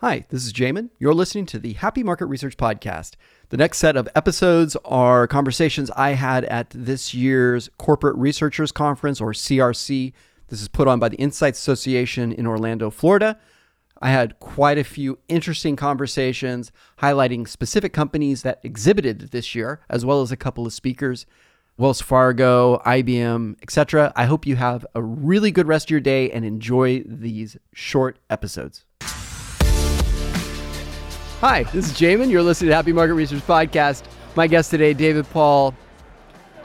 [0.00, 0.90] Hi, this is Jamin.
[1.00, 3.14] You're listening to the Happy Market Research Podcast.
[3.48, 9.20] The next set of episodes are conversations I had at this year's Corporate Researchers Conference,
[9.20, 10.12] or CRC.
[10.46, 13.40] This is put on by the Insights Association in Orlando, Florida.
[14.00, 20.04] I had quite a few interesting conversations highlighting specific companies that exhibited this year, as
[20.04, 21.26] well as a couple of speakers.
[21.76, 24.12] Wells Fargo, IBM, etc.
[24.14, 28.20] I hope you have a really good rest of your day and enjoy these short
[28.30, 28.84] episodes.
[31.40, 32.30] Hi, this is Jamin.
[32.30, 34.02] You're listening to Happy Market Research Podcast.
[34.34, 35.74] My guest today, David Paul,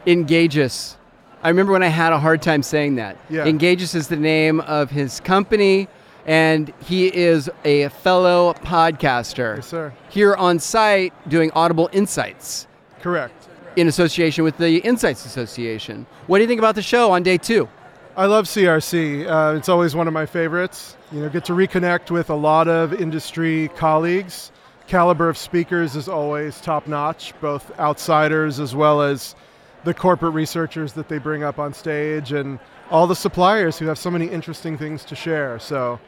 [0.08, 0.98] Engagious.
[1.44, 3.18] I remember when I had a hard time saying that.
[3.30, 3.46] Yeah.
[3.46, 5.88] Engagious is the name of his company,
[6.26, 9.94] and he is a fellow podcaster Yes, sir.
[10.09, 12.68] here on site doing Audible Insights
[13.02, 13.48] Correct.
[13.76, 16.05] in association with the Insights Association.
[16.27, 17.70] What do you think about the show on day two?
[18.16, 19.27] I love CRC.
[19.27, 20.98] Uh, it's always one of my favorites.
[21.12, 24.52] You know, get to reconnect with a lot of industry colleagues.
[24.87, 29.35] Caliber of speakers is always top notch, both outsiders as well as
[29.84, 32.59] the corporate researchers that they bring up on stage, and
[32.90, 35.59] all the suppliers who have so many interesting things to share.
[35.59, 35.99] So,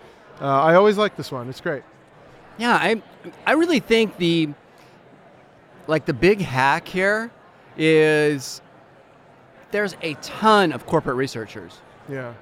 [0.41, 1.49] uh, I always like this one.
[1.49, 1.83] It's great.
[2.57, 3.01] Yeah, I
[3.45, 4.49] I really think the
[5.87, 7.31] like the big hack here
[7.77, 8.61] is
[9.71, 11.79] there's a ton of corporate researchers.
[12.07, 12.33] Yeah.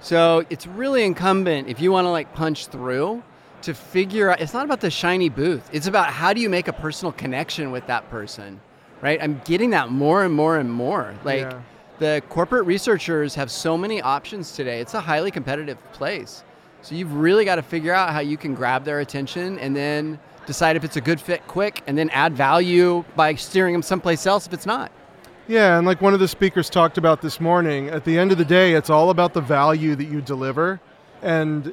[0.00, 3.22] So it's really incumbent if you want to like punch through
[3.64, 5.68] to figure out it's not about the shiny booth.
[5.72, 8.60] It's about how do you make a personal connection with that person.
[9.00, 9.18] Right?
[9.22, 11.14] I'm getting that more and more and more.
[11.24, 11.60] Like Yeah.
[11.98, 14.80] the corporate researchers have so many options today.
[14.80, 16.42] It's a highly competitive place.
[16.82, 20.18] So you've really got to figure out how you can grab their attention and then
[20.46, 24.26] decide if it's a good fit quick and then add value by steering them someplace
[24.26, 24.90] else if it's not.
[25.48, 28.38] Yeah, and like one of the speakers talked about this morning, at the end of
[28.38, 30.80] the day, it's all about the value that you deliver.
[31.22, 31.72] And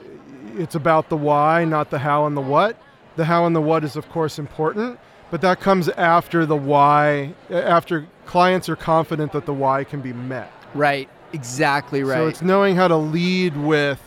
[0.58, 2.78] it's about the why, not the how and the what.
[3.16, 4.98] The how and the what is, of course, important,
[5.30, 10.02] but that comes after the why, uh, after clients are confident that the why can
[10.02, 10.52] be met.
[10.74, 11.10] Right.
[11.34, 12.16] Exactly right.
[12.18, 14.02] So it's knowing how to lead with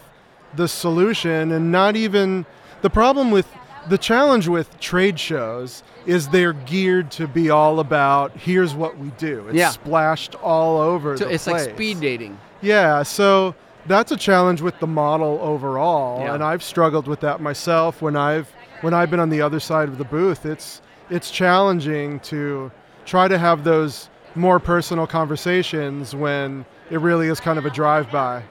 [0.56, 2.46] the solution and not even
[2.82, 3.46] the problem with
[3.88, 9.08] the challenge with trade shows is they're geared to be all about here's what we
[9.18, 9.46] do.
[9.48, 9.70] It's Yeah.
[9.70, 11.66] splashed all over so it's place.
[11.66, 12.38] like speed dating.
[12.60, 13.54] Yeah, so
[13.86, 16.34] that's a challenge with the model overall, Yeah.
[16.34, 18.50] and I've struggled with that myself when I've
[18.80, 20.46] when I've been on the other side of the booth.
[20.46, 20.80] It's
[21.10, 22.70] it's challenging to
[23.04, 28.42] try to have those more personal conversations when it really is kind of a drive-by.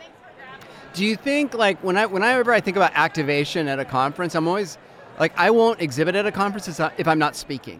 [0.93, 4.47] Do you think like when I whenever I think about activation at a conference, I'm
[4.47, 4.77] always
[5.19, 6.67] like I won't exhibit at a conference
[6.97, 7.79] if I'm not speaking.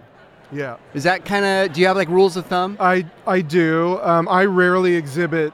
[0.52, 0.78] Yeah.
[0.94, 2.78] Is that kind of do you have like rules of thumb?
[2.80, 4.00] I, I do.
[4.02, 5.54] Um, I rarely exhibit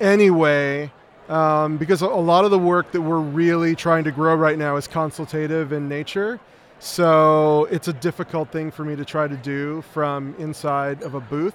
[0.00, 0.90] anyway
[1.32, 4.76] um, because a- lot of the work that we're really trying to grow right now
[4.76, 6.38] is consultative in nature.
[6.78, 11.20] So it's a difficult thing for me to try to do from inside of a
[11.20, 11.54] booth.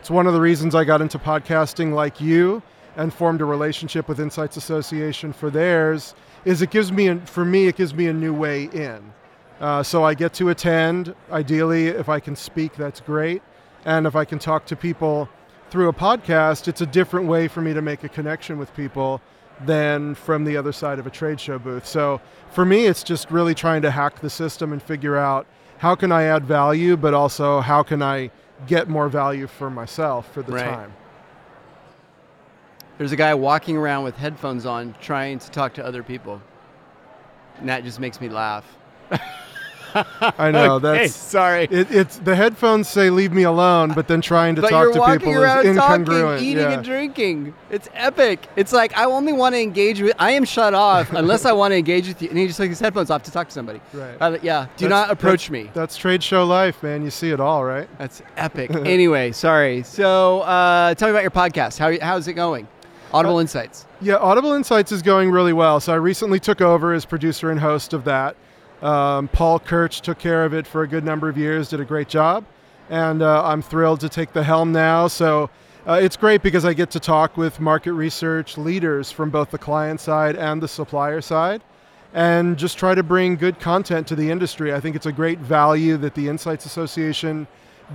[0.00, 2.62] It's one of the reasons I got into podcasting like you
[2.96, 6.14] and formed a relationship with Insights Association for theirs
[6.44, 9.12] is it gives me, for me, it gives me a new way in.
[9.60, 11.14] Uh, so I get to attend.
[11.30, 13.42] Ideally, if I can speak, that's great.
[13.84, 15.28] And if I can talk to people
[15.70, 19.20] through a podcast, it's a different way for me to make a connection with people
[19.64, 21.86] than from the other side of a trade show booth.
[21.86, 22.20] So
[22.52, 25.46] for me, it's just really trying to hack the system and figure out
[25.78, 28.30] how can I add value, but also how can I
[28.66, 30.64] get more value for myself for the Right.
[30.64, 30.92] time.
[32.98, 36.42] There's a guy walking around with headphones on trying to talk to other people.
[37.58, 38.64] And that just makes me laugh.
[40.38, 41.64] I know Okay, that's sorry.
[41.64, 45.18] it, it's the headphones say leave me alone, but then trying to but talk to
[45.18, 46.40] people is talking, incongruent.
[46.42, 46.72] eating yeah.
[46.72, 47.54] and drinking.
[47.70, 48.48] It's epic.
[48.56, 50.14] It's like I only want to engage with.
[50.18, 52.28] I am shut off unless I want to engage with you.
[52.28, 53.80] And he just took his headphones off to talk to somebody.
[53.92, 54.16] Right.
[54.20, 54.66] Uh, yeah.
[54.76, 55.70] Do That's- not approach that's- me.
[55.74, 57.02] That's trade show life, man.
[57.02, 57.88] You see it all, right?
[57.98, 58.70] That's epic.
[58.74, 59.82] anyway, sorry.
[59.82, 61.78] So uh, tell me about your podcast.
[61.78, 62.68] How how's it going?
[63.12, 63.86] Audible Insights.
[64.00, 65.80] Yeah, Audible Insights is going really well.
[65.80, 68.36] So I recently took over as producer and host of that.
[68.82, 71.84] Um, Paul Kirch took care of it for a good number of years, did a
[71.84, 72.44] great job,
[72.88, 75.08] and uh, I'm thrilled to take the helm now.
[75.08, 75.50] So
[75.86, 79.58] uh, it's great because I get to talk with market research leaders from both the
[79.58, 81.62] client side and the supplier side,
[82.14, 84.72] and just try to bring good content to the industry.
[84.72, 87.46] I think it's a great value that the Insights Association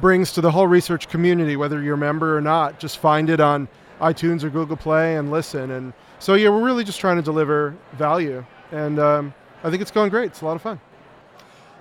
[0.02, 2.80] brings to the whole research community, whether you're a member or not.
[2.80, 3.68] Just find it on
[4.02, 5.72] iTunes or Google Play and listen.
[5.72, 8.44] And so, yeah, we're really just trying to deliver value.
[8.72, 9.34] And um,
[9.64, 10.28] I think it's going great.
[10.28, 10.80] It's a lot of fun.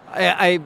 [0.09, 0.59] I, I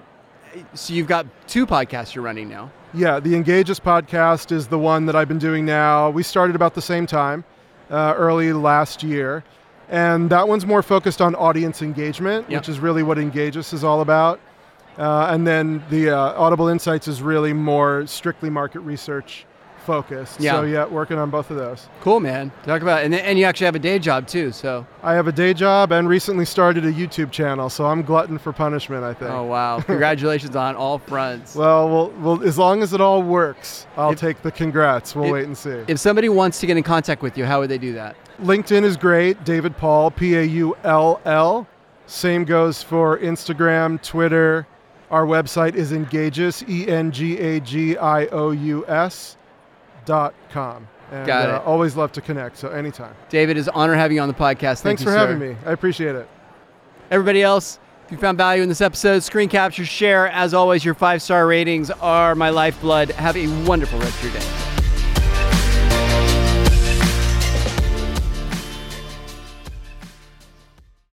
[0.74, 2.70] so you've got two podcasts you're running now.
[2.94, 6.08] Yeah, the Engagious podcast is the one that I've been doing now.
[6.10, 7.44] We started about the same time,
[7.90, 9.44] uh, early last year.
[9.88, 12.60] And that one's more focused on audience engagement, Yep.
[12.60, 14.40] which is really what Engagious is all about.
[14.98, 19.44] Uh, and then the uh, Audible Insights is really more strictly market research
[19.86, 20.40] focused.
[20.40, 20.52] Yeah.
[20.52, 21.88] So yeah, working on both of those.
[22.00, 22.52] Cool, man.
[22.64, 24.52] Talk about and and you actually have a day job too.
[24.52, 28.36] So I have a day job and recently started a YouTube channel, so I'm glutton
[28.38, 29.04] for punishment.
[29.04, 29.30] I think.
[29.30, 31.54] oh wow, congratulations on all fronts.
[31.54, 35.14] Well, well, well, as long as it all works, I'll If- take the congrats.
[35.14, 35.82] We'll if- wait and see.
[35.88, 38.16] if somebody wants to get in contact with you, how would they do that?
[38.42, 39.42] LinkedIn is great.
[39.44, 41.66] David Paul, P A U L L.
[42.08, 44.66] Same goes for Instagram, Twitter.
[45.10, 49.36] Our website is Engagious, E N G A G I O U S
[50.06, 50.88] dot com.
[51.12, 53.14] And Got uh, always love to connect, so anytime.
[53.28, 54.80] David, it's an honor having you on the podcast.
[54.80, 55.18] Thank Thanks you, for sir.
[55.18, 55.56] having me.
[55.64, 56.28] I appreciate it.
[57.12, 60.28] Everybody else, if you found value in this episode, screen capture, share.
[60.30, 63.10] As always, your five star ratings are my lifeblood.
[63.10, 64.75] Have a wonderful rest of your day.